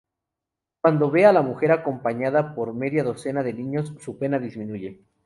[0.81, 5.01] Cuando ve a la mujer acompañada por media docena de niños su pena disminuye.